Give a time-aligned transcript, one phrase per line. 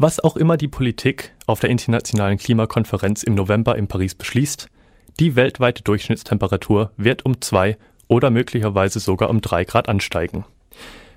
[0.00, 4.68] Was auch immer die Politik auf der internationalen Klimakonferenz im November in Paris beschließt,
[5.18, 7.76] die weltweite Durchschnittstemperatur wird um zwei
[8.06, 10.44] oder möglicherweise sogar um drei Grad ansteigen.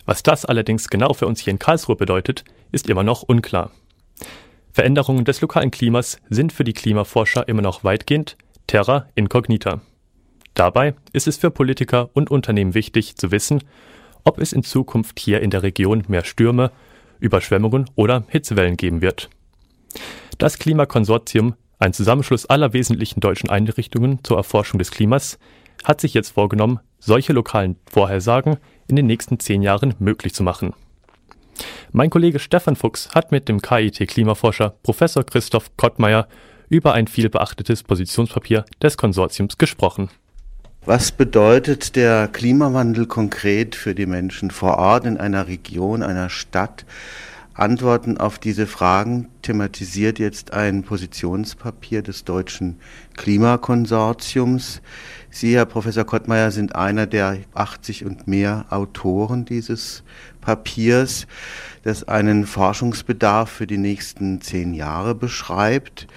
[0.08, 3.70] Was das allerdings genau für uns hier in Karlsruhe bedeutet, ist immer noch unklar.
[4.74, 8.36] Veränderungen des lokalen Klimas sind für die Klimaforscher immer noch weitgehend
[8.66, 9.82] terra incognita.
[10.56, 13.63] Dabei ist es für Politiker und Unternehmen wichtig zu wissen,
[14.24, 16.72] ob es in Zukunft hier in der Region mehr Stürme,
[17.22, 19.30] Überschwemmungen oder Hitzewellen geben wird.
[20.38, 25.40] Das Klimakonsortium, ein Zusammenschluss aller wesentlichen deutschen Einrichtungen zur Erforschung des Klimas,
[25.84, 30.73] hat sich jetzt vorgenommen, solche lokalen Vorhersagen in den nächsten zehn Jahren möglich zu machen.
[31.91, 36.27] Mein Kollege Stefan Fuchs hat mit dem KIT-Klimaforscher Professor Christoph Kottmeier
[36.70, 40.10] über ein vielbeachtetes Positionspapier des Konsortiums gesprochen.
[40.84, 46.85] Was bedeutet der Klimawandel konkret für die Menschen vor Ort in einer Region, einer Stadt?
[47.54, 52.79] Antworten auf diese Fragen thematisiert jetzt ein Positionspapier des Deutschen
[53.15, 54.82] Klimakonsortiums.
[55.29, 60.01] Sie, Herr Professor Kottmeier, sind einer der 80 und mehr Autoren dieses
[60.41, 61.27] Papiers,
[61.84, 66.07] das einen Forschungsbedarf für die nächsten zehn Jahre beschreibt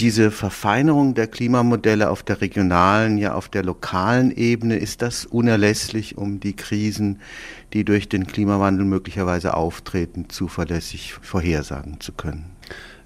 [0.00, 6.16] diese Verfeinerung der Klimamodelle auf der regionalen, ja auf der lokalen Ebene, ist das unerlässlich,
[6.16, 7.20] um die Krisen,
[7.72, 12.56] die durch den Klimawandel möglicherweise auftreten, zuverlässig vorhersagen zu können?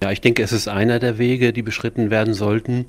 [0.04, 2.84] Ja, ich denke, es ist einer der Wege, die beschritten werden sollten.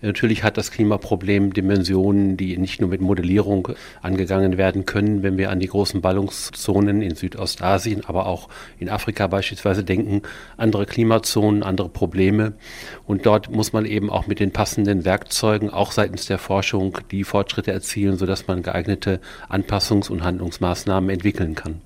[0.00, 3.68] Natürlich hat das Klimaproblem Dimensionen, die nicht nur mit Modellierung
[4.02, 8.48] angegangen werden können, wenn wir an die großen Ballungszonen in Südostasien, aber auch
[8.80, 10.22] in Afrika beispielsweise denken,
[10.56, 12.54] andere Klimazonen, andere Probleme.
[13.06, 17.22] Und dort muss man eben auch mit den passenden Werkzeugen, auch seitens der Forschung, die
[17.22, 21.80] Fortschritte erzielen, sodass man geeignete Anpassungs- und Handlungsmaßnahmen entwickeln kann.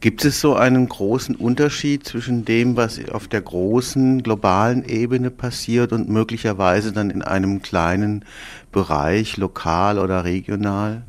[0.00, 5.92] Gibt es so einen großen Unterschied zwischen dem, was auf der großen globalen Ebene passiert
[5.92, 8.24] und möglicherweise dann in einem kleinen
[8.72, 11.02] Bereich, lokal oder regional?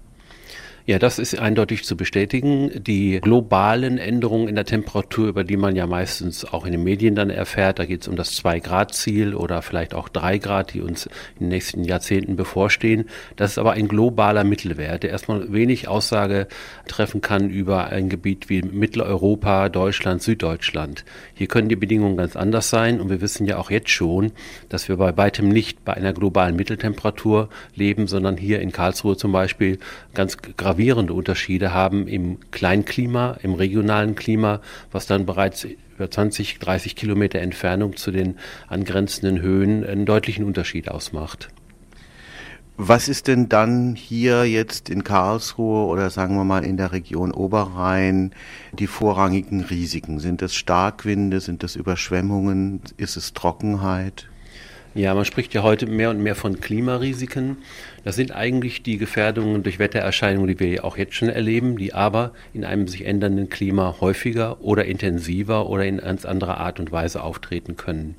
[0.89, 2.71] Ja, das ist eindeutig zu bestätigen.
[2.81, 7.13] Die globalen Änderungen in der Temperatur, über die man ja meistens auch in den Medien
[7.13, 11.07] dann erfährt, da geht es um das 2-Grad-Ziel oder vielleicht auch 3 Grad, die uns
[11.07, 11.11] in
[11.41, 13.09] den nächsten Jahrzehnten bevorstehen.
[13.35, 16.47] Das ist aber ein globaler Mittelwert, der erstmal wenig Aussage
[16.87, 21.03] treffen kann über ein Gebiet wie Mitteleuropa, Deutschland, Süddeutschland.
[21.33, 24.31] Hier können die Bedingungen ganz anders sein und wir wissen ja auch jetzt schon,
[24.69, 29.33] dass wir bei weitem nicht bei einer globalen Mitteltemperatur leben, sondern hier in Karlsruhe zum
[29.33, 29.79] Beispiel
[30.13, 34.61] ganz gravierend gravierende Unterschiede haben im Kleinklima, im regionalen Klima,
[34.91, 35.65] was dann bereits
[35.95, 41.49] über 20, 30 Kilometer Entfernung zu den angrenzenden Höhen einen deutlichen Unterschied ausmacht.
[42.77, 47.31] Was ist denn dann hier jetzt in Karlsruhe oder sagen wir mal in der Region
[47.31, 48.35] Oberrhein
[48.71, 50.19] die vorrangigen Risiken?
[50.19, 54.27] Sind es Starkwinde, sind es Überschwemmungen, ist es Trockenheit?
[54.97, 57.57] Ja, man spricht ja heute mehr und mehr von Klimarisiken.
[58.03, 62.33] Das sind eigentlich die Gefährdungen durch Wettererscheinungen, die wir auch jetzt schon erleben, die aber
[62.51, 67.21] in einem sich ändernden Klima häufiger oder intensiver oder in ganz anderer Art und Weise
[67.21, 68.15] auftreten können.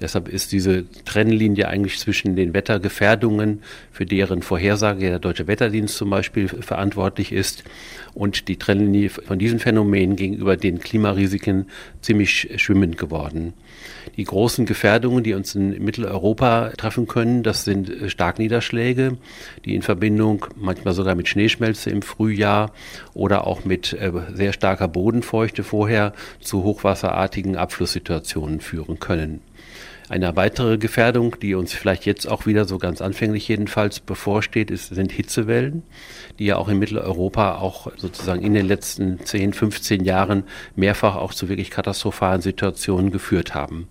[0.00, 3.62] Deshalb ist diese Trennlinie eigentlich zwischen den Wettergefährdungen,
[3.92, 7.64] für deren Vorhersage der Deutsche Wetterdienst zum Beispiel verantwortlich ist,
[8.14, 11.66] und die Trennlinie von diesen Phänomenen gegenüber den Klimarisiken
[12.00, 13.52] ziemlich schwimmend geworden.
[14.16, 19.16] Die großen Gefährdungen, die uns in Mitteleuropa treffen können, das sind Starkniederschläge,
[19.64, 22.72] die in Verbindung manchmal sogar mit Schneeschmelze im Frühjahr
[23.14, 29.40] oder auch mit äh, sehr starker Bodenfeuchte vorher zu hochwasserartigen Abflusssituationen führen können.
[30.10, 34.92] Eine weitere Gefährdung, die uns vielleicht jetzt auch wieder so ganz anfänglich jedenfalls bevorsteht, ist,
[34.92, 35.84] sind Hitzewellen,
[36.40, 40.42] die ja auch in Mitteleuropa auch sozusagen in den letzten 10, 15 Jahren
[40.74, 43.86] mehrfach auch zu wirklich katastrophalen Situationen geführt haben.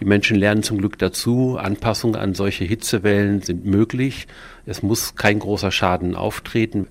[0.00, 1.56] Die Menschen lernen zum Glück dazu.
[1.56, 4.26] Anpassungen an solche Hitzewellen sind möglich.
[4.66, 6.88] Es muss kein großer Schaden auftreten.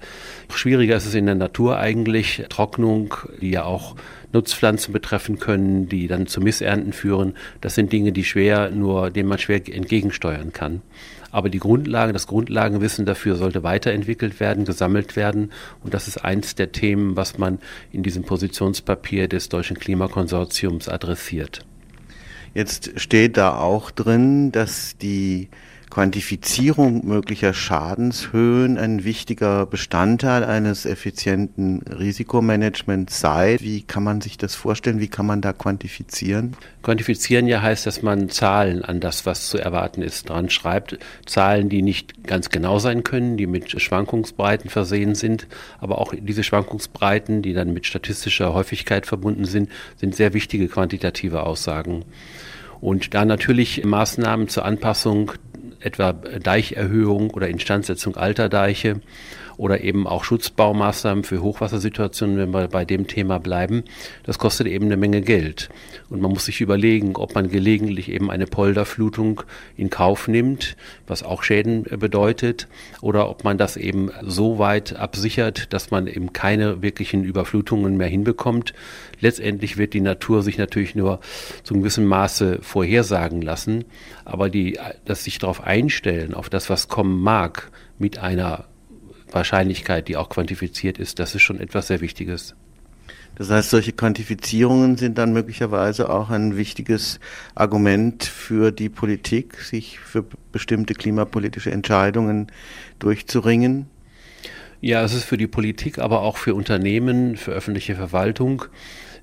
[0.54, 2.44] Schwieriger ist es in der Natur eigentlich.
[2.48, 3.96] Trocknung, die ja auch
[4.32, 7.36] Nutzpflanzen betreffen können, die dann zu Missernten führen.
[7.60, 10.82] Das sind Dinge, die schwer nur, denen man schwer entgegensteuern kann.
[11.32, 15.52] Aber die Grundlage, das Grundlagenwissen dafür sollte weiterentwickelt werden, gesammelt werden.
[15.84, 17.60] Und das ist eins der Themen, was man
[17.92, 21.66] in diesem Positionspapier des Deutschen Klimakonsortiums adressiert.
[22.54, 25.50] Jetzt steht da auch drin, dass die
[25.94, 33.58] Quantifizierung möglicher Schadenshöhen ein wichtiger Bestandteil eines effizienten Risikomanagements sei.
[33.60, 35.00] Wie kann man sich das vorstellen?
[35.00, 36.58] Wie kann man da quantifizieren?
[36.82, 40.98] Quantifizieren ja heißt, dass man Zahlen an das, was zu erwarten ist, dran schreibt.
[41.28, 45.46] Zahlen, die nicht ganz genau sein können, die mit Schwankungsbreiten versehen sind,
[45.78, 51.44] aber auch diese Schwankungsbreiten, die dann mit statistischer Häufigkeit verbunden sind, sind sehr wichtige quantitative
[51.44, 52.04] Aussagen.
[52.82, 55.34] Und da natürlich Maßnahmen zur Anpassung,
[55.84, 59.02] etwa Deicherhöhung oder Instandsetzung alter Deiche
[59.58, 63.84] oder eben auch Schutzbaumaßnahmen für Hochwassersituationen, wenn wir bei dem Thema bleiben,
[64.24, 65.70] das kostet eben eine Menge Geld.
[66.10, 69.44] Und man muss sich überlegen, ob man gelegentlich eben eine Polderflutung
[69.78, 70.76] in Kauf nimmt,
[71.08, 72.68] was auch Schäden bedeutet,
[73.02, 78.08] oder ob man das eben so weit absichert, dass man eben keine wirklichen Überflutungen mehr
[78.08, 78.74] hinbekommt.
[79.20, 81.20] Letztendlich wird die Natur sich natürlich nur
[81.64, 83.86] zu einem gewissen Maße vorhersagen lassen,
[84.26, 88.66] aber die, dass sich darauf einstellen, auf das, was kommen mag, mit einer
[89.34, 92.56] Wahrscheinlichkeit, die auch quantifiziert ist, das ist schon etwas sehr Wichtiges.
[93.36, 97.20] Das heißt, solche Quantifizierungen sind dann möglicherweise auch ein wichtiges
[97.56, 102.52] Argument für die Politik, sich für bestimmte klimapolitische Entscheidungen
[103.00, 103.88] durchzuringen.
[104.86, 108.66] Ja, es ist für die Politik, aber auch für Unternehmen, für öffentliche Verwaltung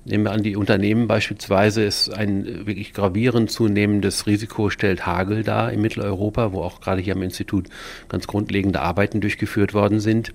[0.03, 5.71] Nehmen wir an, die Unternehmen beispielsweise ist ein wirklich gravierend zunehmendes Risiko stellt Hagel dar
[5.71, 7.67] in Mitteleuropa, wo auch gerade hier am Institut
[8.09, 10.33] ganz grundlegende Arbeiten durchgeführt worden sind.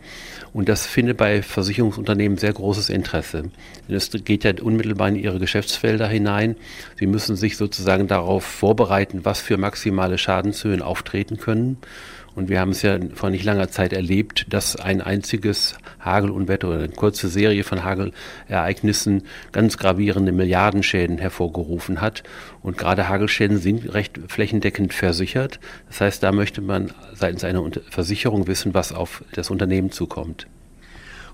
[0.52, 3.50] Und das findet bei Versicherungsunternehmen sehr großes Interesse.
[3.88, 6.54] Denn es geht ja unmittelbar in ihre Geschäftsfelder hinein.
[6.96, 11.78] Sie müssen sich sozusagen darauf vorbereiten, was für maximale Schadenshöhen auftreten können.
[12.36, 16.78] Und wir haben es ja vor nicht langer Zeit erlebt, dass ein einziges Hagelunwetter oder
[16.80, 19.22] eine kurze Serie von Hagelereignissen
[19.52, 22.24] ganz gravierende Milliardenschäden hervorgerufen hat.
[22.62, 25.60] Und gerade Hagelschäden sind recht flächendeckend versichert.
[25.88, 30.46] Das heißt, da möchte man seitens einer Versicherung wissen, was auf das Unternehmen zukommt.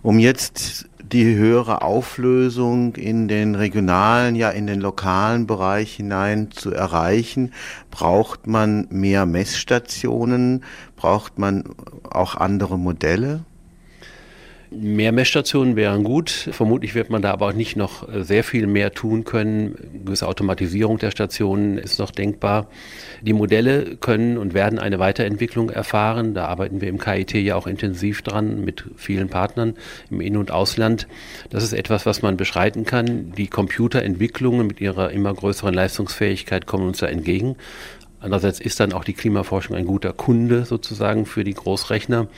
[0.02, 6.72] Um jetzt die höhere Auflösung in den regionalen, ja in den lokalen Bereich hinein zu
[6.72, 7.52] erreichen,
[7.90, 10.64] braucht man mehr Messstationen,
[10.96, 11.64] braucht man
[12.10, 13.44] auch andere Modelle?
[14.74, 16.30] Mehr Messstationen wären gut.
[16.30, 19.76] Vermutlich wird man da aber auch nicht noch äh, sehr viel mehr tun können.
[19.76, 22.68] Eine gewisse Automatisierung der Stationen ist noch denkbar.
[23.20, 26.32] Die Modelle können und werden eine Weiterentwicklung erfahren.
[26.32, 29.74] Da arbeiten wir im KIT ja auch intensiv dran mit vielen Partnern
[30.10, 31.06] im In- und Ausland.
[31.50, 33.32] Das ist etwas, was man beschreiten kann.
[33.36, 37.56] Die Computerentwicklungen mit ihrer immer größeren Leistungsfähigkeit kommen uns da entgegen.
[38.22, 42.28] Andererseits ist dann auch die Klimaforschung ein guter Kunde sozusagen für die Großrechner.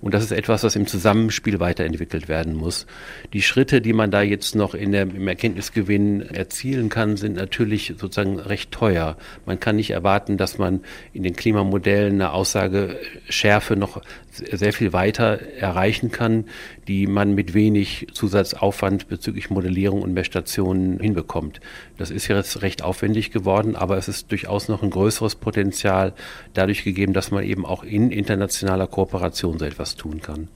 [0.00, 2.86] Und das ist etwas, was im Zusammenspiel weiterentwickelt werden muss.
[3.32, 7.94] Die Schritte, die man da jetzt noch in der, im Erkenntnisgewinn erzielen kann, sind natürlich
[7.98, 9.16] sozusagen recht teuer.
[9.44, 10.80] Man kann nicht erwarten, dass man
[11.12, 16.46] in den Klimamodellen eine Aussageschärfe noch sehr viel weiter erreichen kann,
[16.88, 21.60] die man mit wenig Zusatzaufwand bezüglich Modellierung und Messstationen hinbekommt.
[21.96, 26.12] Das ist jetzt recht aufwendig geworden, aber es ist durchaus noch ein größeres Potenzial
[26.52, 30.48] dadurch gegeben, dass man eben auch in internationaler Kooperation so etwas tun kann.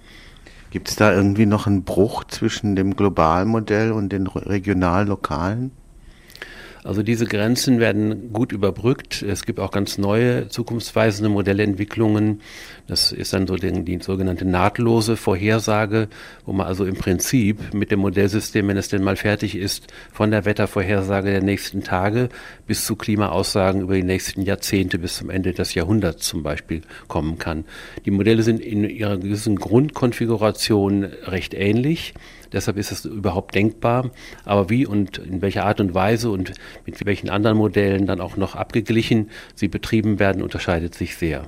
[0.71, 5.73] Gibt es da irgendwie noch einen Bruch zwischen dem globalen Modell und den regional-lokalen?
[6.85, 9.23] Also diese Grenzen werden gut überbrückt.
[9.23, 12.41] Es gibt auch ganz neue zukunftsweisende Modellentwicklungen.
[12.87, 16.09] Das ist dann so die, die sogenannte nahtlose Vorhersage,
[16.47, 20.31] wo man also im Prinzip mit dem Modellsystem, wenn es denn mal fertig ist, von
[20.31, 22.29] der Wettervorhersage der nächsten Tage
[22.67, 27.39] bis zu Klimaaussagen über die nächsten Jahrzehnte bis zum Ende des Jahrhunderts zum Beispiel kommen
[27.39, 27.65] kann.
[28.05, 32.15] Die Modelle sind in ihrer gewissen Grundkonfiguration recht ähnlich.
[32.53, 34.11] Deshalb ist es überhaupt denkbar.
[34.45, 36.53] Aber wie und in welcher Art und Weise und
[36.87, 41.47] mit welchen anderen Modellen dann auch noch abgeglichen sie betrieben werden, unterscheidet sich sehr.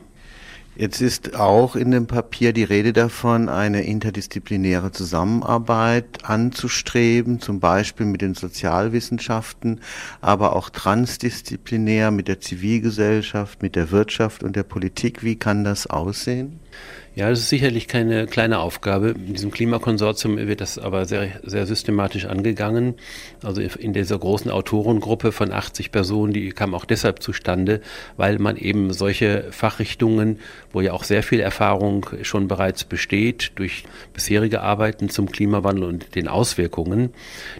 [0.76, 8.06] Jetzt ist auch in dem Papier die Rede davon, eine interdisziplinäre Zusammenarbeit anzustreben, zum Beispiel
[8.06, 9.80] mit den Sozialwissenschaften,
[10.20, 15.24] aber auch transdisziplinär mit der Zivilgesellschaft, mit der Wirtschaft und der Politik.
[15.24, 16.60] Wie kann das aussehen?
[17.16, 19.10] Ja, das ist sicherlich keine kleine Aufgabe.
[19.10, 22.94] In diesem Klimakonsortium wird das aber sehr, sehr systematisch angegangen.
[23.42, 27.80] Also in dieser großen Autorengruppe von 80 Personen, die kam auch deshalb zustande,
[28.16, 30.38] weil man eben solche Fachrichtungen,
[30.72, 33.84] wo ja auch sehr viel Erfahrung schon bereits besteht durch
[34.14, 37.10] bisherige Arbeiten zum Klimawandel und den Auswirkungen,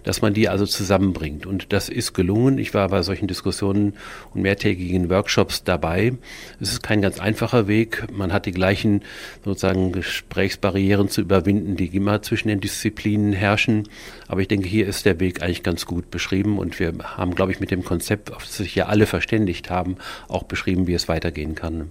[0.04, 1.44] dass man die also zusammenbringt.
[1.44, 2.58] Und das ist gelungen.
[2.58, 3.94] Ich war bei solchen Diskussionen
[4.32, 6.12] und mehrtägigen Workshops dabei.
[6.60, 8.06] Es ist kein ganz einfacher Weg.
[8.12, 8.99] Man hat die gleichen
[9.44, 13.88] sozusagen Gesprächsbarrieren zu überwinden, die immer zwischen den Disziplinen herrschen.
[14.28, 17.52] Aber ich denke, hier ist der Weg eigentlich ganz gut beschrieben und wir haben, glaube
[17.52, 19.96] ich, mit dem Konzept, auf das sich ja alle verständigt haben,
[20.28, 21.90] auch beschrieben, wie es weitergehen kann.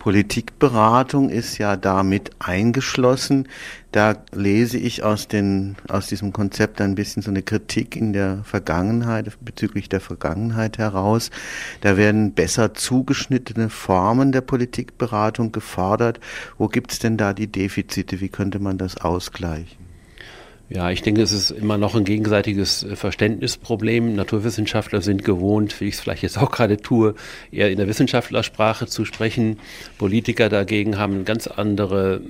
[0.00, 3.46] Politikberatung ist ja damit eingeschlossen.
[3.92, 8.42] Da lese ich aus, den, aus diesem Konzept ein bisschen so eine Kritik in der
[8.44, 11.30] Vergangenheit, bezüglich der Vergangenheit heraus.
[11.82, 16.18] Da werden besser zugeschnittene Formen der Politikberatung gefordert.
[16.56, 18.20] Wo gibt es denn da die Defizite?
[18.20, 19.89] Wie könnte man das ausgleichen?
[20.72, 24.14] Ja, ich denke, es ist immer noch ein gegenseitiges äh, Verständnisproblem.
[24.14, 27.16] Naturwissenschaftler sind gewohnt, wie ich es vielleicht jetzt auch gerade tue,
[27.50, 29.58] eher in der Wissenschaftlersprache zu sprechen.
[29.98, 32.20] Politiker dagegen haben ganz andere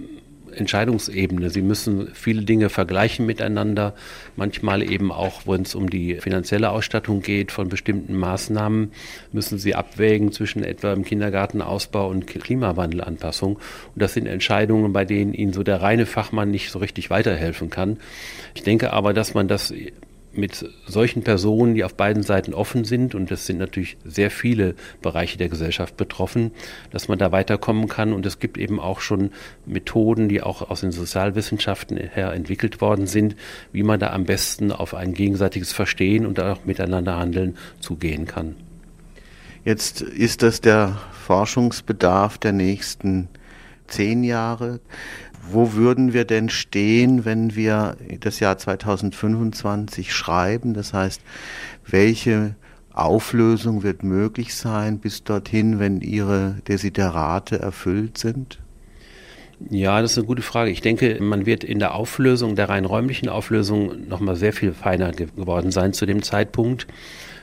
[0.54, 1.50] Entscheidungsebene.
[1.50, 3.95] Sie müssen viele Dinge vergleichen miteinander,
[4.37, 8.92] manchmal eben auch, wenn es um die finanzielle Ausstattung geht von bestimmten Maßnahmen,
[9.33, 13.57] müssen sie abwägen zwischen etwa im Kindergartenausbau und Klimawandelanpassung.
[13.57, 13.62] Und
[13.95, 17.99] das sind Entscheidungen, bei denen Ihnen so der reine Fachmann nicht so richtig weiterhelfen kann.
[18.54, 19.73] Ich denke aber, dass man das
[20.33, 24.75] mit solchen Personen, die auf beiden Seiten offen sind, und es sind natürlich sehr viele
[25.03, 26.53] Bereiche der Gesellschaft betroffen,
[26.91, 28.13] dass man da weiterkommen kann.
[28.13, 29.31] Und es gibt eben auch schon
[29.67, 33.37] Methoden, die auch aus den Sozialwissenschaften her entwickelt worden sind,
[33.73, 38.55] wie man da am besten auf ein gegenseitiges Verstehen und auch miteinander handeln zugehen kann.
[39.65, 43.29] Jetzt ist das der Forschungsbedarf der nächsten
[43.89, 44.81] zehn Jahre.
[45.49, 50.75] Wo würden wir denn stehen, wenn wir das Jahr 2025 schreiben?
[50.75, 51.23] Das heißt,
[51.87, 52.55] welche
[52.93, 58.59] Auflösung wird möglich sein bis dorthin, wenn Ihre Desiderate erfüllt sind?
[59.69, 60.71] Ja, das ist eine gute Frage.
[60.71, 65.13] Ich denke, man wird in der Auflösung, der rein räumlichen Auflösung, nochmal sehr viel feiner
[65.13, 66.87] geworden sein zu dem Zeitpunkt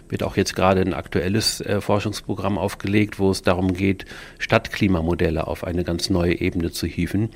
[0.10, 4.06] wird auch jetzt gerade ein aktuelles äh, Forschungsprogramm aufgelegt, wo es darum geht,
[4.40, 7.30] Stadtklimamodelle auf eine ganz neue Ebene zu hieven.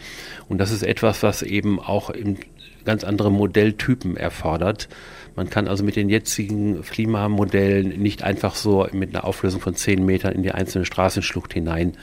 [0.47, 2.37] Und das ist etwas, was eben auch im
[2.85, 4.89] ganz andere Modelltypen erfordert.
[5.35, 10.05] Man kann also mit den jetzigen Klimamodellen nicht einfach so mit einer Auflösung von 10
[10.05, 11.93] Metern in die einzelne Straßenschlucht hinein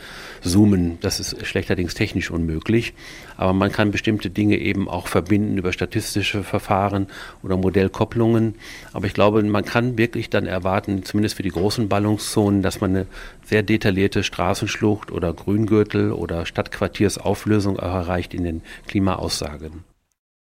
[0.40, 0.98] zoomen.
[1.02, 2.94] Das ist schlechterdings technisch unmöglich.
[3.36, 7.08] Aber man kann bestimmte Dinge eben auch verbinden über statistische Verfahren
[7.42, 8.54] oder Modellkopplungen.
[8.92, 12.90] Aber ich glaube, man kann wirklich dann erwarten, zumindest für die großen Ballungszonen, dass man
[12.90, 13.06] eine
[13.44, 19.84] sehr detaillierte Straßenschlucht oder Grüngürtel oder Stadtquartiersauflösung erreicht in den Klimaaussagen.